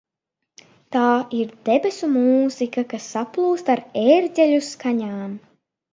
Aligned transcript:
Tā 0.95 1.03
ir 1.41 1.51
debesu 1.69 2.09
mūzika, 2.15 2.85
kas 2.95 3.11
saplūst 3.17 3.73
ar 3.75 3.85
ērģeļu 4.07 4.63
skaņām. 4.73 5.41